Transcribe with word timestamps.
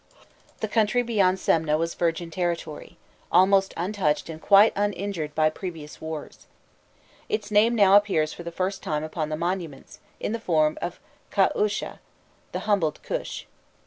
The 0.61 0.67
country 0.67 1.03
beyond 1.03 1.37
Semneh 1.37 1.77
was 1.77 1.93
virgin 1.93 2.31
territory, 2.31 2.97
almost 3.31 3.71
untouched 3.77 4.29
and 4.29 4.41
quite 4.41 4.73
uninjured 4.75 5.35
by 5.35 5.51
previous 5.51 6.01
wars. 6.01 6.47
Its 7.29 7.51
name 7.51 7.75
now 7.75 7.95
appears 7.95 8.33
for 8.33 8.41
the 8.41 8.51
first 8.51 8.81
time 8.81 9.03
upon 9.03 9.29
the 9.29 9.37
monuments, 9.37 9.99
in 10.19 10.31
the 10.31 10.39
form 10.39 10.75
of 10.81 10.99
Kaûshû 11.31 11.99
the 12.51 12.61
humbled 12.61 12.99
Kûsh. 13.07 13.43